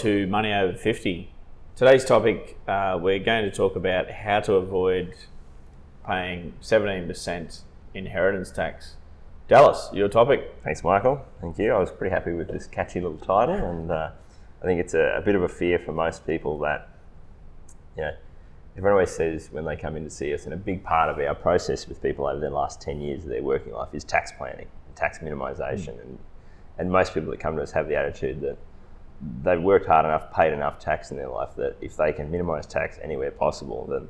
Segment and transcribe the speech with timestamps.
[0.00, 1.30] To Money Over 50.
[1.76, 5.14] Today's topic, uh, we're going to talk about how to avoid
[6.06, 7.60] paying 17%
[7.92, 8.96] inheritance tax.
[9.46, 10.54] Dallas, your topic.
[10.64, 11.22] Thanks, Michael.
[11.42, 11.72] Thank you.
[11.72, 14.12] I was pretty happy with this catchy little title, and uh,
[14.62, 16.88] I think it's a, a, bit of a fear for most people that,
[17.94, 18.12] you know,
[18.78, 21.18] everyone always says when they come in to see us, and a big part of
[21.18, 24.32] our process with people over their last 10 years of their working life is tax
[24.32, 26.00] planning, and tax minimisation, mm.
[26.00, 26.18] and,
[26.78, 28.56] and most people that come to us have the attitude that
[29.42, 32.66] they've worked hard enough, paid enough tax in their life that if they can minimise
[32.66, 34.08] tax anywhere possible, then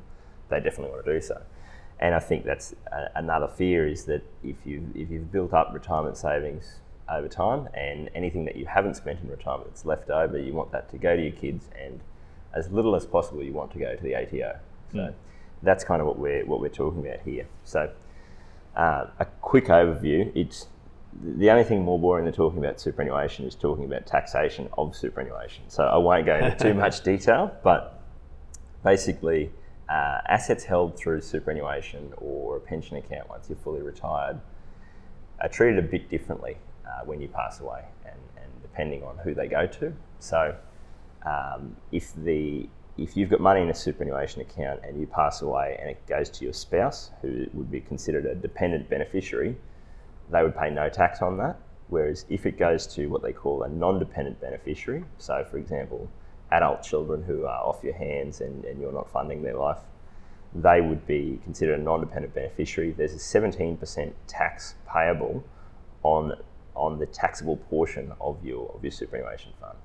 [0.49, 1.41] they definitely want to do so.
[1.99, 5.71] And I think that's a, another fear is that if you if you've built up
[5.73, 10.39] retirement savings over time, and anything that you haven't spent in retirement that's left over,
[10.39, 11.99] you want that to go to your kids, and
[12.53, 14.57] as little as possible, you want to go to the ATO.
[14.91, 15.13] So mm.
[15.61, 17.47] that's kind of what we're what we're talking about here.
[17.63, 17.91] So
[18.75, 20.31] uh, a quick overview.
[20.33, 20.67] It's
[21.21, 25.63] the only thing more boring than talking about superannuation is talking about taxation of superannuation.
[25.67, 28.01] So I won't go into too much detail, but
[28.83, 29.51] basically,
[29.89, 34.39] uh, assets held through superannuation or a pension account once you're fully retired
[35.41, 39.33] are treated a bit differently uh, when you pass away, and, and, depending on who
[39.33, 39.93] they go to.
[40.19, 40.55] So
[41.25, 45.77] um, if the if you've got money in a superannuation account and you pass away
[45.79, 49.55] and it goes to your spouse, who would be considered a dependent beneficiary,
[50.31, 51.59] they would pay no tax on that.
[51.89, 56.09] Whereas if it goes to what they call a non dependent beneficiary, so for example,
[56.51, 59.79] adult children who are off your hands and, and you're not funding their life,
[60.55, 62.91] they would be considered a non dependent beneficiary.
[62.91, 65.43] There's a 17% tax payable
[66.03, 66.33] on,
[66.75, 69.77] on the taxable portion of your, of your superannuation fund.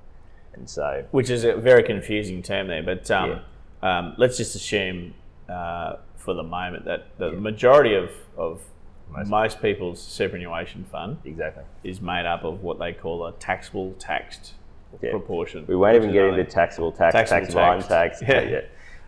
[0.54, 3.40] And so, Which is a very confusing term there, but um,
[3.82, 3.98] yeah.
[3.98, 5.14] um, let's just assume
[5.48, 7.38] uh, for the moment that the yeah.
[7.38, 8.62] majority of, of
[9.10, 13.94] most, most people's superannuation fund exactly is made up of what they call a taxable
[13.98, 14.54] taxed
[15.02, 15.10] yeah.
[15.10, 15.64] proportion.
[15.66, 18.28] We won't even get into taxable tax, taxable, taxable tax, yeah.
[18.28, 18.60] But, yeah.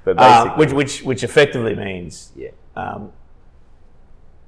[0.04, 2.50] but basically, um, which, which which effectively means yeah.
[2.76, 3.12] Um,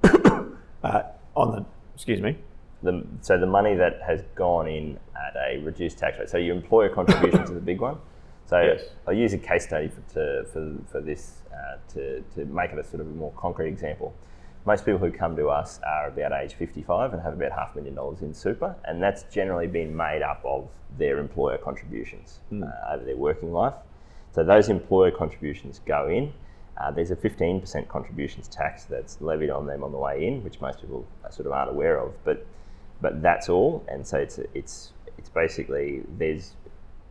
[0.83, 1.03] uh,
[1.37, 2.37] on the excuse me.
[2.83, 6.31] The, so the money that has gone in at a reduced tax rate.
[6.31, 7.99] So your employer contributions is a big one.
[8.47, 8.83] So yes.
[9.07, 12.79] I'll use a case study for, to, for, for this uh, to, to make it
[12.79, 14.15] a sort of a more concrete example
[14.67, 17.77] most people who come to us are about age 55 and have about half a
[17.77, 22.63] million dollars in super, and that's generally been made up of their employer contributions mm.
[22.63, 23.75] uh, over their working life.
[24.33, 26.33] So those employer contributions go in.
[26.81, 30.61] Uh, there's a 15% contributions tax that's levied on them on the way in, which
[30.61, 32.47] most people sort of aren't aware of, but
[33.03, 33.85] but that's all.
[33.89, 36.55] And so it's it's it's basically there's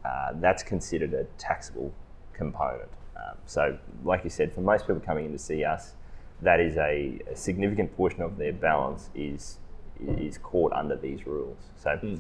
[0.06, 1.94] uh, that's considered a taxable
[2.34, 2.90] component.
[3.18, 5.94] Um, so, like you said, for most people coming in to see us,
[6.42, 9.58] that is a, a, significant portion of their balance is
[10.18, 11.58] is caught under these rules.
[11.76, 12.20] So, mm.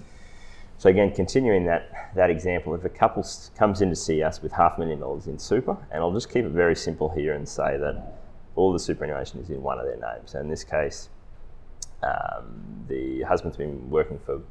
[0.77, 3.25] so again, continuing that that example, if a couple
[3.57, 6.31] comes in to see us with half a million dollars in super, and I'll just
[6.31, 8.19] keep it very simple here and say that
[8.55, 10.31] all the superannuation is in one of their names.
[10.31, 11.09] So in this case,
[12.03, 14.41] um, the husband's been working for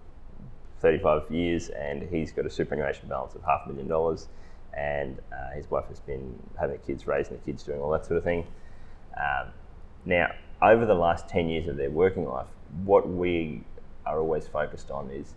[0.81, 4.29] 35 years, and he's got a superannuation balance of half a million dollars,
[4.75, 8.07] and uh, his wife has been having the kids, raising the kids, doing all that
[8.07, 8.47] sort of thing.
[9.17, 9.49] Um,
[10.05, 10.33] now,
[10.63, 12.49] over the last 10 years of their working life,
[12.85, 13.63] what we
[14.07, 15.35] are always focused on is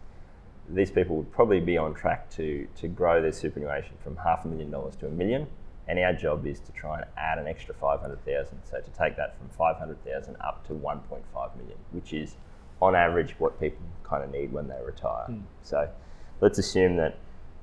[0.70, 4.48] these people would probably be on track to, to grow their superannuation from half a
[4.48, 5.48] million dollars to a million.
[5.88, 8.60] And our job is to try and add an extra 500,000.
[8.64, 12.36] So to take that from 500,000 up to 1.5 million, which is
[12.82, 15.26] on average what people kind of need when they retire.
[15.30, 15.42] Mm.
[15.64, 15.90] So
[16.40, 17.18] let's assume that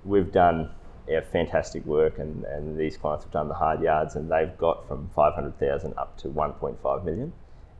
[0.04, 0.70] we've done
[1.08, 4.87] yeah, fantastic work, and, and these clients have done the hard yards, and they've got
[4.87, 7.32] from 500,000 up to 1.5 million,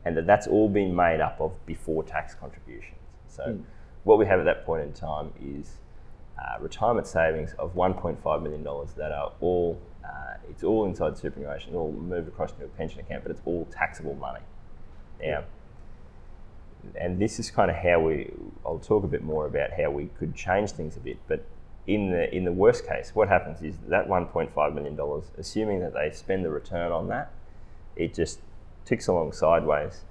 [0.05, 2.97] and that that's all been made up of before tax contributions.
[3.27, 3.63] So, mm.
[4.03, 5.77] what we have at that point in time is
[6.39, 11.75] uh, retirement savings of 1.5 million dollars that are all uh, it's all inside superannuation,
[11.75, 14.39] all moved across to a pension account, but it's all taxable money.
[15.21, 15.43] Now,
[16.95, 18.31] and this is kind of how we.
[18.65, 21.45] I'll talk a bit more about how we could change things a bit, but
[21.87, 25.93] in the in the worst case, what happens is that 1.5 million dollars, assuming that
[25.93, 27.31] they spend the return on that,
[27.95, 28.39] it just
[28.85, 30.01] ticks along sideways.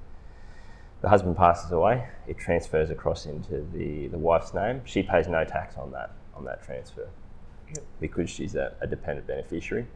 [1.00, 4.80] the husband passes away, it transfers across into the, the wife's name.
[4.84, 7.08] She pays no tax on that on that transfer
[7.74, 7.84] Yep.
[8.00, 9.86] because she's a, a dependent beneficiary.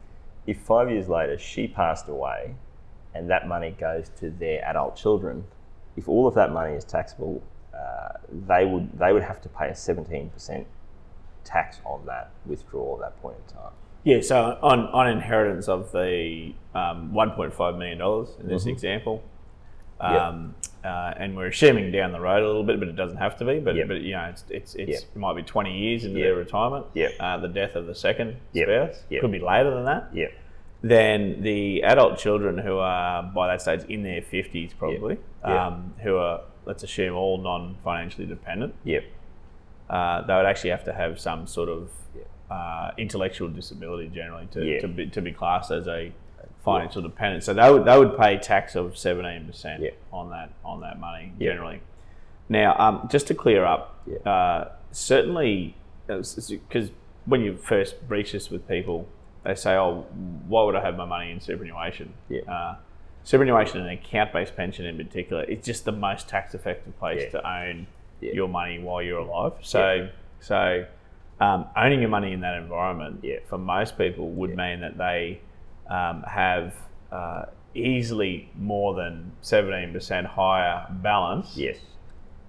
[0.46, 2.54] If five years later she passed away
[3.14, 5.44] and that money goes to their adult children,
[5.96, 7.42] if all of that money is taxable,
[7.74, 10.66] uh, they would they would have to pay a seventeen percent
[11.44, 13.72] tax on that withdrawal at that point in time.
[14.04, 18.00] Yeah, so on, on inheritance of the um, $1.5 million
[18.40, 18.68] in this Mhm.
[18.72, 19.22] example,
[20.02, 20.10] Yep.
[20.20, 20.54] um,
[20.84, 23.44] uh, and we're assuming down the road a little bit, but it doesn't have to
[23.44, 23.60] be.
[23.60, 23.86] But, Yep.
[23.88, 25.00] but you know, it's, it's, it's, Yep.
[25.14, 26.26] it might be 20 years into Yep.
[26.26, 27.12] their retirement, Yep.
[27.20, 28.66] uh, the death of the second Yep.
[28.68, 29.20] spouse, Yep.
[29.20, 30.08] could be later than that.
[30.12, 30.26] Yeah,
[30.84, 35.56] Then the adult children who are by that stage in their 50s probably, Yep.
[35.56, 38.98] Um, who are, let's assume, all non financially dependent, yeah,
[39.92, 41.90] uh, they would actually have to have some sort of
[42.50, 44.80] uh, intellectual disability generally to, Yeah.
[44.80, 46.12] to, be, to be classed as a
[46.64, 47.42] financial dependent.
[47.44, 49.90] So they would they would pay tax of seventeen percent Yeah.
[50.12, 51.52] on that on that money Yeah.
[51.52, 51.80] generally.
[52.48, 54.30] Now, um, just to clear up, Yeah.
[54.30, 55.74] uh, certainly
[56.06, 56.90] because
[57.24, 59.08] when you first breach this with people,
[59.44, 60.06] they say, "Oh,
[60.48, 62.42] why would I have my money in superannuation?" Yeah.
[62.48, 62.76] Uh,
[63.24, 67.40] superannuation and account-based pension in particular is just the most tax-effective place Yeah.
[67.40, 67.86] to own
[68.22, 68.32] Yeah.
[68.32, 69.52] your money while you're alive.
[69.62, 70.06] So, Yeah.
[70.40, 70.86] so
[71.40, 73.38] um, owning your money in that environment Yeah.
[73.46, 75.40] for most people would mean that they
[75.90, 76.74] um, have
[77.10, 81.78] uh, easily more than 17% higher balance yes,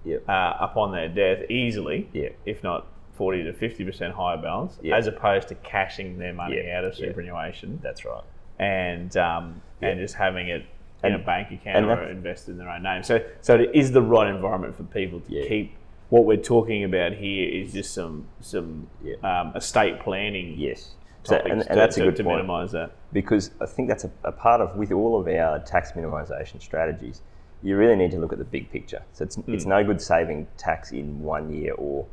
[0.04, 2.28] yeah, uh, upon their death, easily, Yeah.
[2.46, 4.96] if not 40 to 50% higher balance, Yeah.
[4.96, 6.78] as opposed to cashing their money Yeah.
[6.78, 8.22] out of superannuation that's right.
[8.60, 10.64] and um, and just having it
[11.04, 13.02] in And- a bank account or invest in their own name.
[13.02, 15.48] So so it is the right environment for people to Yeah.
[15.48, 15.74] keep.
[16.10, 19.16] What we're talking about here is just some some Yeah.
[19.22, 20.94] um, estate planning Yes.
[21.24, 22.36] So, topics and, to, and that's to, a good to point.
[22.46, 22.90] minimise that.
[23.12, 27.22] because I think that's a, a part of with all of our tax minimisation strategies.
[27.62, 29.02] You really need to look at the big picture.
[29.14, 32.06] So it's, it's no good saving tax in one year or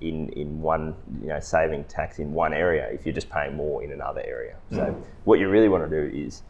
[0.00, 3.82] in in one you know saving tax in one area if you're just paying more
[3.84, 4.56] in another area.
[4.70, 4.94] So
[5.24, 6.42] what you really want to do is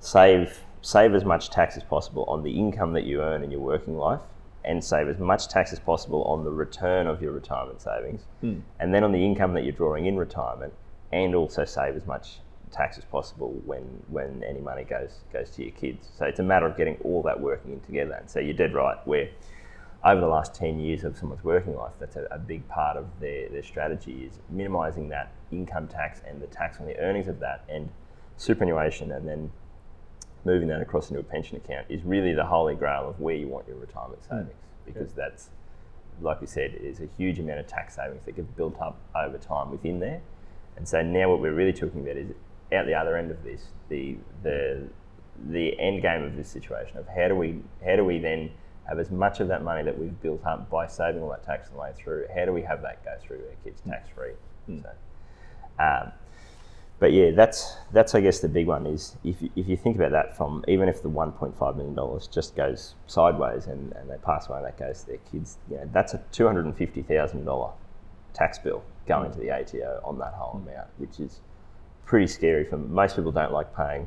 [0.00, 3.60] save save as much tax as possible on the income that you earn in your
[3.60, 4.20] working life
[4.64, 8.58] and save as much tax as possible on the return of your retirement savings hmm.
[8.78, 10.72] and then on the income that you're drawing in retirement
[11.12, 12.40] and also save as much
[12.70, 16.08] tax as possible when when any money goes goes to your kids.
[16.16, 18.14] So it's a matter of getting all that working in together.
[18.14, 18.96] And so you're dead right.
[19.06, 19.28] Where
[20.04, 23.06] over the last ten years of someone's working life, that's a, a big part of
[23.20, 27.40] their, their strategy is minimising that income tax and the tax on the earnings of
[27.40, 27.88] that and
[28.36, 29.50] superannuation and then
[30.44, 33.48] moving that across into a pension account is really the holy grail of where you
[33.48, 34.38] want your retirement hmm.
[34.38, 34.54] savings.
[34.86, 35.50] Because that's
[36.22, 39.38] like we said, is a huge amount of tax savings that get built up over
[39.38, 40.20] time within there.
[40.76, 42.30] And so now what we're really talking about is
[42.72, 44.88] out the other end of this, the the
[45.48, 48.50] the end game of this situation of how do we how do we then
[48.86, 51.68] have as much of that money that we've built up by saving all that tax
[51.68, 53.90] on the way through, how do we have that go through our kids hmm.
[53.90, 54.32] tax free?
[54.66, 54.78] Hmm.
[54.80, 54.90] So
[55.82, 56.12] um,
[57.00, 59.96] but yeah, that's that's I guess the big one is if you, if you think
[59.96, 64.18] about that from even if the 1.5 million dollars just goes sideways and, and they
[64.18, 67.72] pass away and that goes to their kids, you know, that's a 250 thousand dollar
[68.34, 71.40] tax bill going to the ATO on that whole amount, which is
[72.04, 72.64] pretty scary.
[72.64, 74.06] For most people, don't like paying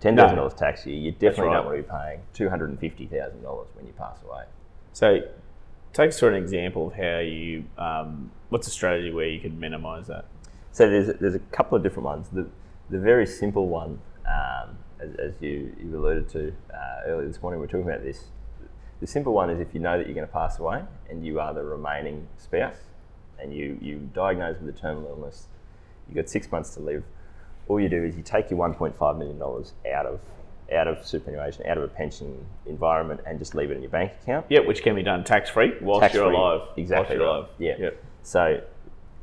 [0.00, 0.98] ten thousand dollars tax a year.
[0.98, 1.54] You definitely right.
[1.54, 4.42] don't want to be paying 250 thousand dollars when you pass away.
[4.92, 5.20] So
[5.92, 9.56] take us through an example of how you, um, what's a strategy where you could
[9.58, 10.24] minimise that?
[10.72, 12.28] So there's there's a couple of different ones.
[12.32, 12.46] The
[12.90, 17.60] the very simple one, um, as, as you you alluded to uh, earlier this morning,
[17.60, 18.24] we are talking about this.
[19.00, 21.40] The simple one is if you know that you're going to pass away and you
[21.40, 22.76] are the remaining spouse,
[23.38, 25.46] and you you diagnosed with a terminal illness,
[26.08, 27.04] you've got six months to live.
[27.68, 30.20] All you do is you take your 1.5 million dollars out of
[30.72, 34.12] out of superannuation, out of a pension environment, and just leave it in your bank
[34.22, 34.46] account.
[34.48, 36.68] Yeah, which can be done tax free whilst Tax-free, you're alive.
[36.78, 37.36] exactly Whilst you're right.
[37.40, 37.48] alive.
[37.58, 37.74] Yeah.
[37.78, 38.04] Yep.
[38.22, 38.60] So,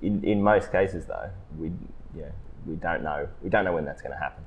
[0.02, 1.70] in, in most cases, though, we
[2.16, 2.26] know,
[2.66, 4.44] we don't know we don't know when that's going to happen.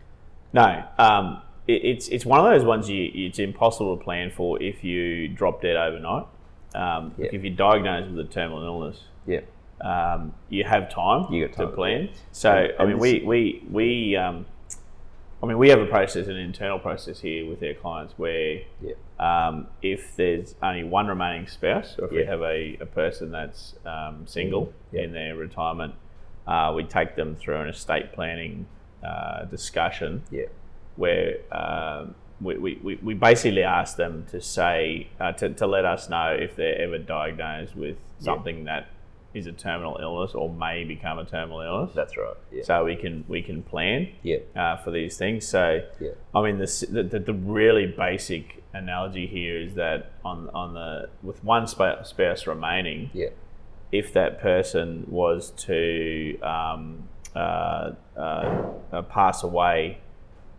[0.53, 4.63] No, um, it, it's it's one of those ones you it's impossible to plan for
[4.63, 6.27] if you drop dead overnight.
[6.75, 7.29] Um, Yeah.
[7.33, 9.41] If you're diagnosed with a terminal illness, Yeah.
[9.81, 12.03] um, you have time, You got time, to plan.
[12.05, 12.09] yeah.
[12.33, 14.47] So And- I mean, we we we um,
[15.43, 18.93] I mean, we have a process, an internal process here with our clients where Yeah.
[19.19, 23.75] um, if there's only one remaining spouse, or if we have a, a person that's
[23.85, 24.73] um, single.
[24.93, 25.03] Yeah.
[25.03, 25.95] in their retirement,
[26.47, 28.67] uh, we take them through an estate planning
[29.03, 30.23] uh, discussion
[30.97, 35.85] where um, we, we, we- we basically ask them to say, uh, to, to let
[35.85, 38.87] us know if they're ever diagnosed with something that
[39.35, 41.93] is a terminal illness or may become a terminal illness.
[41.95, 42.35] That's right.
[42.53, 42.63] Yeah.
[42.65, 44.39] So we can we can plan Yeah.
[44.55, 45.47] uh, for these things.
[45.47, 46.11] So Yeah.
[46.35, 51.09] I mean, the, the, the, the really basic analogy here is that on on the
[51.23, 53.29] with one spouse remaining, Yeah.
[53.91, 58.21] if that person was to um, uh, uh,
[58.93, 59.99] uh, pass away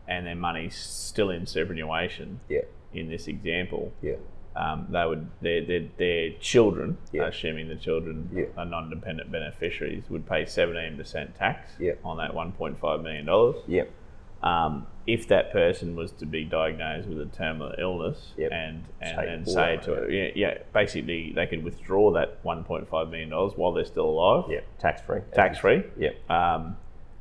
[0.07, 2.61] and their money's still in superannuation, Yeah.
[2.91, 4.15] in this example, Yeah.
[4.55, 7.27] Um, they would their, their, their children, Yeah.
[7.27, 8.45] assuming the children Yeah.
[8.57, 11.93] are non-dependent beneficiaries, would pay 17% tax Yeah.
[12.03, 13.55] on that 1.5 million dollars.
[13.67, 13.83] Yeah.
[14.43, 18.51] Um, if that person was to be diagnosed with a terminal illness Yep.
[18.51, 23.09] and and Take then say to it, yeah, yeah, basically they could withdraw that 1.5
[23.09, 24.59] million dollars while they're still alive, Yeah.
[24.79, 25.21] Tax free.
[25.33, 26.09] tax free, Yeah.
[26.29, 26.75] um,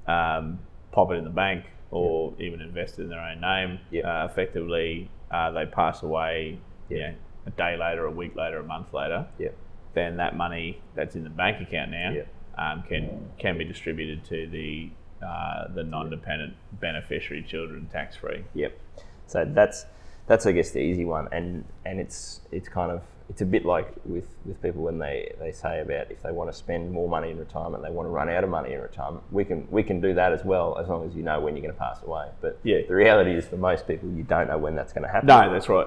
[0.06, 0.58] um,
[0.90, 3.78] pop it in the bank or even invest it in their own name.
[3.90, 4.04] Yep.
[4.04, 6.58] Uh, effectively, uh, they pass away, Yep.
[6.92, 7.14] You know,
[7.46, 9.26] a day later, a week later, a month later.
[9.38, 9.48] Yeah.
[9.94, 12.28] Then that money that's in the bank account now Yep.
[12.58, 14.90] um, can can be distributed to the
[15.26, 18.44] uh, the non-dependent beneficiary children tax free.
[18.54, 18.78] Yep.
[19.26, 19.86] So that's
[20.26, 23.64] that's I guess the easy one, and and it's it's kind of it's a bit
[23.64, 27.08] like with with people when they they say about if they want to spend more
[27.08, 29.24] money in retirement, they want to run out of money in retirement.
[29.30, 31.62] We can we can do that as well as long as you know when you're
[31.62, 32.28] going to pass away.
[32.40, 32.78] But Yeah.
[32.88, 35.26] the reality is for most people, you don't know when that's going to happen.
[35.26, 35.86] No, that's right.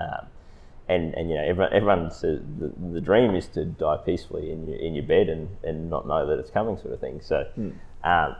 [0.00, 0.26] Um,
[0.88, 4.68] and, and you know everyone, everyone says the, the dream is to die peacefully in
[4.68, 7.20] your, in your bed and, and not know that it's coming sort of thing.
[7.22, 7.46] So
[8.04, 8.36] um,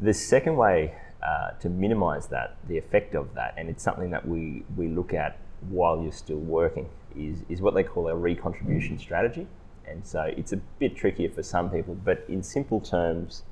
[0.00, 4.26] the second way uh, to minimize that the effect of that and it's something that
[4.26, 8.98] we, we look at while you're still working is, is what they call a recontribution
[9.00, 9.46] strategy.
[9.86, 13.42] And so it's a bit trickier for some people but in simple terms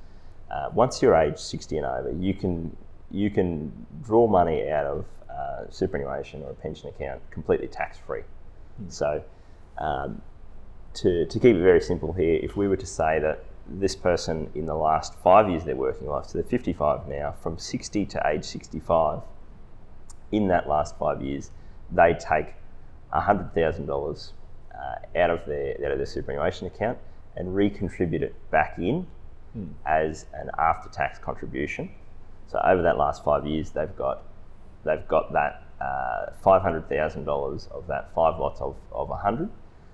[0.51, 2.75] uh, once you're age 60 and over you can
[3.09, 5.05] you can draw money out of
[5.37, 8.21] uh, superannuation or a pension account completely tax free.
[8.89, 9.23] So,
[9.77, 10.21] um,
[10.95, 14.49] to, to keep it very simple here, if we were to say that this person
[14.55, 18.05] in the last five years of their working life, so they're 55 now, from 60
[18.05, 19.21] to age 65,
[20.31, 21.51] in that last five years,
[21.91, 22.53] they take
[23.13, 24.31] $100,000
[24.73, 26.97] uh, out of their out of their superannuation account
[27.35, 29.07] and recontribute it back in
[29.85, 31.89] as an after-tax contribution.
[32.47, 34.23] So over that last five years, they've got
[34.87, 39.17] they've got that uh, five hundred thousand dollars of that five lots of of a
[39.17, 39.49] hundred.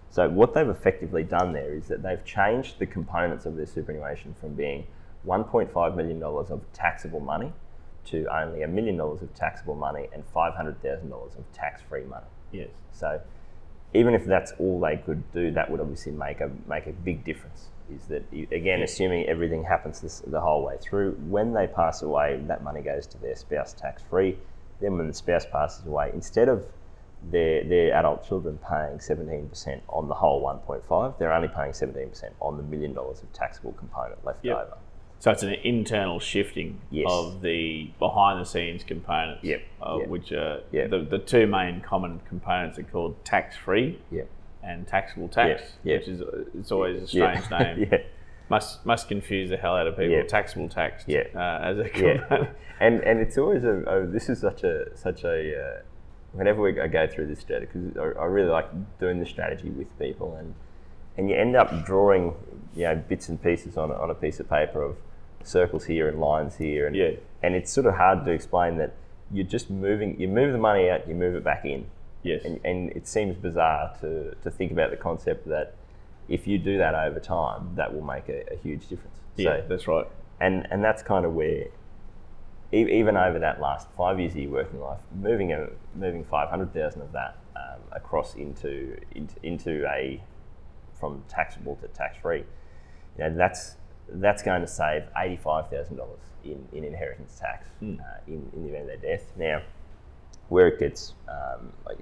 [0.10, 4.36] So what they've effectively done there is that they've changed the components of their superannuation
[4.40, 4.86] from being
[5.24, 7.52] one point five million dollars of taxable money
[8.06, 12.04] to only a million dollars of taxable money and five hundred thousand dollars of tax-free
[12.04, 12.26] money.
[12.52, 12.70] Yes.
[12.92, 13.20] So
[13.94, 17.24] even if that's all they could do, that would obviously make a make a big
[17.24, 17.70] difference.
[17.94, 22.42] Is that again, assuming everything happens this, the whole way through, when they pass away,
[22.48, 24.04] that money goes to their spouse tax
[24.84, 26.66] Then when the spouse passes away, instead of
[27.32, 31.48] their their adult children paying seventeen percent on the whole one point five, they're only
[31.48, 34.56] paying seventeen percent on the million dollars of taxable component left Yep.
[34.58, 34.78] over.
[35.20, 37.08] So it's an internal shifting Yes.
[37.10, 39.62] of the behind the scenes components, Yep.
[39.82, 40.08] uh, Yep.
[40.10, 40.90] which are Yep.
[40.90, 44.02] the, the two main common components are called tax free
[44.62, 46.22] and taxable tax, which is
[46.60, 47.88] it's always a strange name.
[47.90, 48.00] yeah.
[48.50, 50.12] Must must confuse the hell out of people.
[50.16, 50.24] Yeah.
[50.24, 51.24] Taxable tax, Yeah.
[51.36, 52.48] uh, as a yeah,
[52.80, 55.82] and and it's always a oh, this is such a such a uh,
[56.34, 58.68] whenever we, I go through this strategy because I, I really like
[59.00, 60.54] doing the strategy with people and
[61.18, 62.34] and you end up drawing
[62.76, 64.98] you know bits and pieces on a, on a piece of paper of
[65.44, 67.12] circles here and lines here and Yeah.
[67.42, 68.94] and it's sort of hard to explain that
[69.32, 71.86] you're just moving you move the money out you move it back in
[72.24, 72.44] Yes.
[72.46, 75.76] and, and it seems bizarre to, to think about the concept that
[76.30, 79.66] if you do that over time that will make a, a huge difference yeah, So-
[79.68, 80.08] that's right.
[80.40, 81.66] and and that's kind of where
[82.72, 86.50] e- even over that last five years of your working life, moving a moving five
[86.50, 90.22] hundred thousand of that um, across into, into into a
[91.00, 92.40] from taxable to tax free,
[93.18, 93.76] you know, that's
[94.10, 97.86] that's going to save eighty five thousand dollars in, in inheritance tax uh,
[98.28, 99.26] in, in the event of their death.
[99.38, 99.62] Now,
[100.50, 101.98] where it gets um, like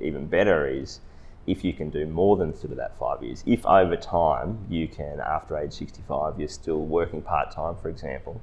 [0.00, 1.00] even better is
[1.46, 3.42] if you can do more than sort of that five years.
[3.46, 8.40] If over time you can, after age 65, you're still working part time, for example,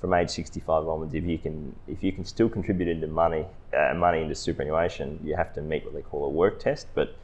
[0.00, 3.44] from age 65 onwards, if you can, if you can still contribute into money,
[3.76, 6.86] uh, money into superannuation, you have to meet what they call a work test.
[6.94, 7.16] But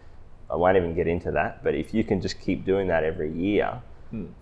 [0.51, 1.65] I won't even get into that.
[1.65, 3.81] But if you can just keep doing that every year,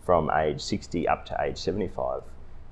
[0.04, 2.22] from age 60 up to age 75,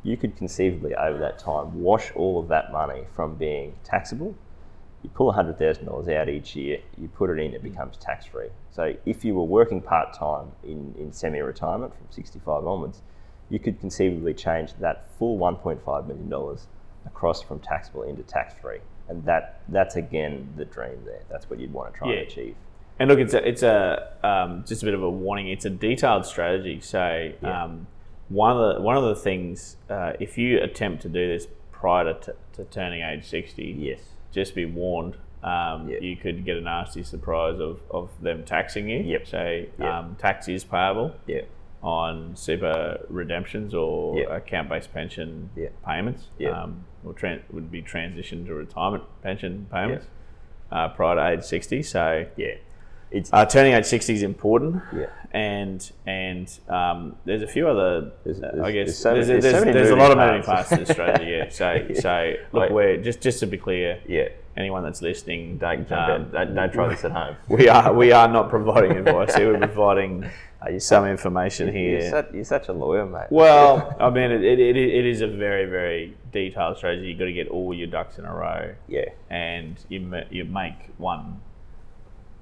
[0.02, 4.34] you could conceivably over that time wash all of that money from being taxable.
[5.02, 8.48] You pull $100,000 out each year, you put it in, it becomes tax free.
[8.70, 13.02] So if you were working part time in, in semi retirement from 65 onwards,
[13.50, 16.58] you could conceivably change that full $1.5 million
[17.04, 18.78] across from taxable into tax free.
[19.08, 21.22] And that, that's again the dream there.
[21.28, 22.18] That's what you'd want to try Yeah.
[22.20, 22.54] and achieve.
[23.00, 25.48] And look, it's a, it's a um, just a bit of a warning.
[25.48, 26.80] It's a detailed strategy.
[26.80, 27.64] So Yeah.
[27.64, 27.88] um,
[28.28, 32.04] one of the one of the things, uh, if you attempt to do this prior
[32.14, 34.00] to, t- to turning age sixty, Yes.
[34.32, 35.16] Just be warned.
[35.44, 36.02] um, Yep.
[36.02, 39.00] you could get a nasty surprise of, of them taxing you.
[39.00, 39.26] Yep.
[39.26, 39.80] So Yep.
[39.92, 41.40] um, tax is payable Yeah.
[41.82, 44.30] on super redemptions or Yep.
[44.30, 45.72] account-based pension Yep.
[45.84, 46.28] payments.
[46.38, 46.54] Yep.
[46.54, 50.06] Um, or tran- would be transitioned to retirement pension payments
[50.70, 51.82] uh, prior to age 60.
[51.82, 52.54] So Yeah.
[53.12, 54.82] It's uh, turning age 60 is important.
[54.94, 55.06] Yeah.
[55.34, 59.40] And and um, there's a few other, There's- uh, I guess, there's so there's, many-
[59.40, 60.68] there's, so there's a lot of moving parts.
[60.68, 61.48] parts in Australia, yeah.
[61.50, 64.28] So, so look, Like- we're, just, just to be clear, yeah.
[64.58, 66.30] anyone that's listening, Don't um.
[66.30, 67.36] Don't, don't try this at home.
[67.48, 69.52] we are we are not providing advice here.
[69.52, 70.28] We're providing
[70.78, 72.10] some information You're here.
[72.10, 73.28] such, you're such a lawyer, mate.
[73.30, 77.06] Well, I mean, it, it, it, it is a very very detailed strategy.
[77.08, 79.06] You've got to get all your ducks in a row, yeah.
[79.30, 81.40] and you you make one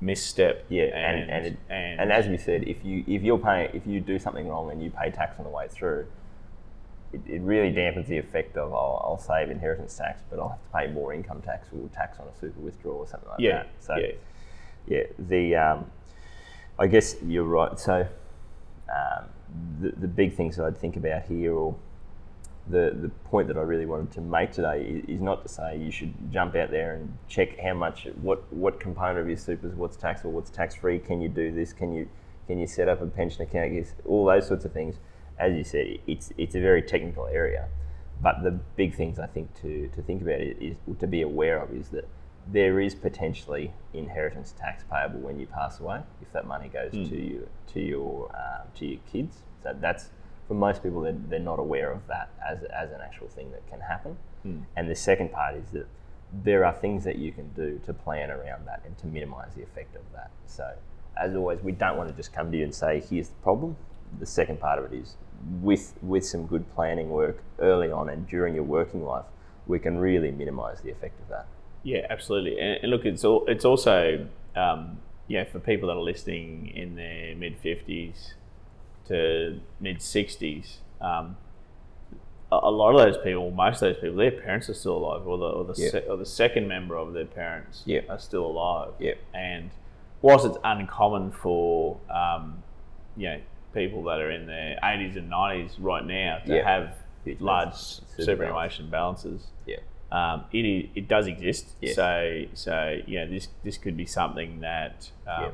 [0.00, 0.64] misstep.
[0.68, 3.70] Yeah, and and and, it, and, and as we said, if you if you're paying
[3.74, 6.06] if you do something wrong and you pay tax on the way through,
[7.12, 10.62] it, it really dampens the effect of I'll, I'll save inheritance tax, but I'll have
[10.62, 13.64] to pay more income tax or tax on a super withdrawal or something like yeah,
[13.64, 13.68] that.
[13.80, 14.12] So yeah,
[14.86, 15.90] yeah, the um,
[16.78, 17.78] I guess you're right.
[17.78, 18.06] So
[18.88, 19.24] um,
[19.80, 21.76] the the big things that I'd think about here, or
[22.70, 25.76] the the point that I really wanted to make today, is, is not to say
[25.76, 29.66] you should jump out there and check how much what what component of your super
[29.66, 30.98] is what's taxable, what's tax free.
[30.98, 31.72] Can you do this?
[31.72, 32.08] Can you
[32.46, 33.72] can you set up a pension account?
[33.74, 34.96] Yes, all those sorts of things.
[35.38, 37.68] As you said, it's it's a very technical area.
[38.22, 41.62] But the big things I think to, to think about it is to be aware
[41.62, 42.06] of is that
[42.46, 47.16] there is potentially inheritance tax payable when you pass away if that money goes to
[47.16, 49.38] you to your um, to your kids.
[49.62, 50.10] So that's
[50.50, 53.62] for most people they're, they're not aware of that as, as an actual thing that
[53.70, 54.16] can happen.
[54.76, 55.86] And the second part is that
[56.32, 59.62] there are things that you can do to plan around that and to minimise the
[59.62, 60.30] effect of that.
[60.46, 60.66] So
[61.16, 63.76] as always, we don't want to just come to you and say here's the problem.
[64.18, 65.16] The second part of it is
[65.62, 69.26] with with some good planning work early on and during your working life,
[69.68, 71.46] we can really minimise the effect of that.
[71.84, 72.58] yeah, absolutely.
[72.58, 74.26] And, and look, it's all, it's also
[74.56, 78.34] um, yeah for people that are listening in their mid fifties
[79.10, 80.78] to mid sixties.
[81.00, 81.36] Um,
[82.52, 85.26] a a lot of those people, most of those people, their parents are still alive,
[85.26, 85.90] or the or the, Yeah.
[85.90, 88.00] se- or the second member of their parents Yeah.
[88.08, 88.92] are still alive.
[88.98, 89.14] Yeah.
[89.34, 89.70] And
[90.22, 92.62] whilst it's uncommon for um,
[93.16, 93.40] you know
[93.74, 96.64] people that are in their eighties and nineties right now to Yeah.
[96.64, 99.76] have Huge large superannuation balances, Yeah.
[100.10, 101.76] um, it, is, it does exist.
[101.94, 105.52] So so yeah, this this could be something that um,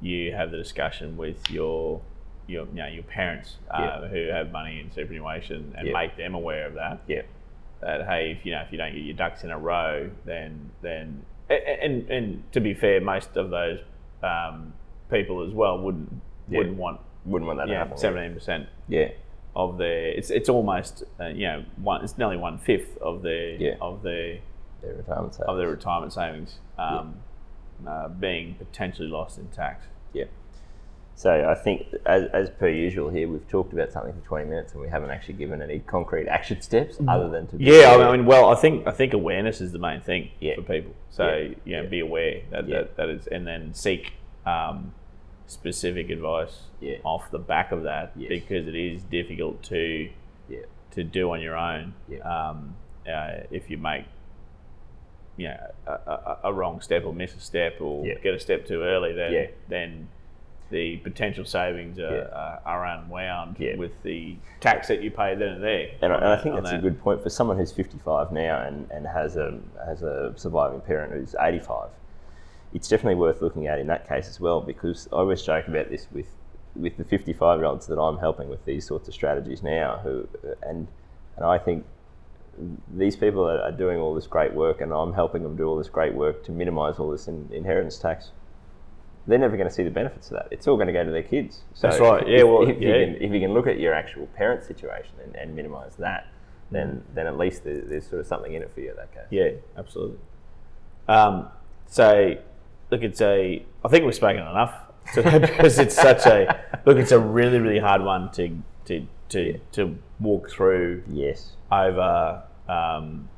[0.00, 2.00] you have the discussion with your
[2.48, 4.08] your you know your parents uh, Yeah.
[4.08, 5.92] who have money in superannuation and Yeah.
[5.92, 6.98] make them aware of that.
[7.06, 7.22] Yeah.
[7.80, 10.70] That hey, if you know if you don't get your ducks in a row, then
[10.82, 13.78] then and and to be fair, most of those
[14.22, 14.72] um,
[15.10, 16.10] people as well wouldn't
[16.48, 16.58] Yeah.
[16.58, 17.96] wouldn't want Wouldn't want that to yeah happen.
[17.98, 19.10] seventeen percent Yeah.
[19.54, 23.50] of their it's it's almost uh, you know one it's nearly one fifth of their
[23.56, 23.74] Yeah.
[23.80, 24.38] of their
[24.82, 25.48] Their retirement savings.
[25.48, 27.16] of their retirement savings um,
[27.86, 29.86] uh, being potentially lost in tax.
[30.12, 30.24] Yeah.
[31.18, 34.72] So I think, as, as per usual here, we've talked about something for 20 minutes
[34.72, 37.96] and we haven't actually given any concrete action steps other than to be Yeah.
[37.98, 40.54] I mean, well, I think I think awareness is the main thing Yeah.
[40.54, 40.92] for people.
[41.10, 41.54] So Yeah.
[41.64, 41.88] you know, Yeah.
[41.88, 44.12] be aware that, that that is, and then seek
[44.46, 44.94] um,
[45.48, 46.98] specific advice Yeah.
[47.02, 48.28] off the back of that Yes.
[48.28, 50.08] because it is difficult to
[50.48, 50.60] yeah,
[50.92, 51.94] to do on your own.
[52.22, 52.76] Um,
[53.12, 54.04] uh, if you make
[55.36, 55.56] you know,
[55.88, 59.12] a, a, a wrong step or miss a step or get a step too early,
[59.12, 60.08] then then
[60.70, 62.58] the potential savings are, Yeah.
[62.64, 63.76] are, unwound Yeah.
[63.76, 65.88] with the tax that you pay then and there.
[66.02, 68.62] and, I, and I think on that's a good point for someone who's 55 now
[68.62, 71.88] and, and has a has a surviving parent who's 85.
[72.74, 75.88] It's definitely worth looking at in that case as well because I always joke about
[75.90, 76.26] this with
[76.76, 80.28] with the 55 year olds that I'm helping with these sorts of strategies now who
[80.62, 80.86] and
[81.36, 81.84] and I think
[82.94, 85.78] these people are, are doing all this great work and I'm helping them do all
[85.78, 88.32] this great work to minimize all this in, inheritance tax
[89.28, 90.48] they're never going to see the benefits of that.
[90.50, 91.60] It's all going to go to their kids.
[91.74, 92.26] So That's right.
[92.26, 92.96] Yeah, if- well, if, yeah.
[92.96, 96.26] You can, if you can look at your actual parent situation and, and minimise that,
[96.70, 99.12] then then at least there, there's sort of something in it for you in that
[99.14, 99.24] case.
[99.30, 100.18] Yeah, absolutely.
[101.06, 101.48] Um,
[101.86, 102.34] so,
[102.90, 103.64] look, it's a.
[103.84, 104.74] I think we've spoken enough
[105.14, 106.60] today because it's such a.
[106.84, 111.52] Look, it's a really, really hard one to to to, to walk through Yes.
[111.70, 113.28] over um,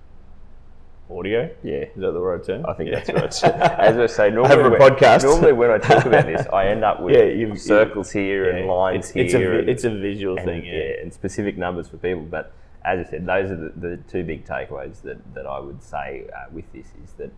[1.10, 1.50] audio.
[1.62, 1.72] Yeah.
[1.84, 2.64] Is that the right term?
[2.66, 3.00] I think Yeah.
[3.00, 3.54] that's right.
[3.54, 5.22] As I say, normally Over a when, podcast.
[5.24, 8.66] normally when I talk about this, I end up with Yeah, you- circles here and
[8.66, 9.58] lines it's, it's a here.
[9.58, 10.64] and- it's a visual and, thing.
[10.64, 11.00] Yeah.
[11.02, 12.22] and specific numbers for people.
[12.24, 12.52] But
[12.84, 16.26] as I said, those are the, the two big takeaways that, that I would say
[16.34, 17.30] uh, with this is that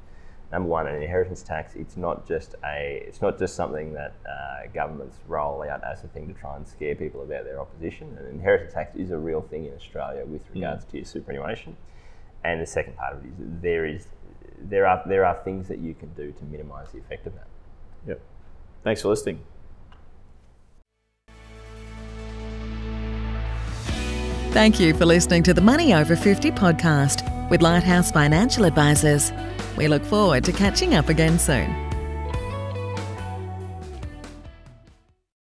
[0.53, 1.75] number one, an inheritance tax.
[1.75, 3.03] It's not just a.
[3.09, 6.69] It's not just something that uh, governments roll out as a thing to try and
[6.69, 8.17] scare people about their opposition.
[8.21, 11.77] An inheritance tax is a real thing in Australia with regards to your superannuation.
[12.45, 14.07] And the second part of it is that there is
[14.59, 17.47] there are there are things that you can do to minimise the effect of that.
[18.07, 18.21] Yep.
[18.85, 19.41] Thanks for listening.
[24.53, 29.33] Thank you for listening to the Money Over 50 podcast with Lighthouse Financial Advisors.
[29.79, 31.92] We look forward to catching up again soon.